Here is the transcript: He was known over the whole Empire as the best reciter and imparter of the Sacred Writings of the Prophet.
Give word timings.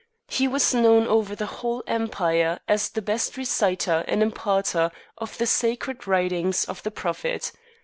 He 0.29 0.47
was 0.47 0.73
known 0.73 1.05
over 1.05 1.35
the 1.35 1.45
whole 1.45 1.83
Empire 1.85 2.59
as 2.67 2.89
the 2.89 3.03
best 3.03 3.37
reciter 3.37 4.03
and 4.07 4.23
imparter 4.23 4.89
of 5.19 5.37
the 5.37 5.45
Sacred 5.45 6.07
Writings 6.07 6.65
of 6.65 6.81
the 6.81 6.89
Prophet. 6.89 7.51